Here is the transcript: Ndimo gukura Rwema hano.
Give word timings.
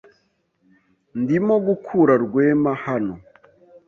Ndimo 1.21 1.55
gukura 1.67 2.13
Rwema 2.23 2.73
hano. 2.85 3.15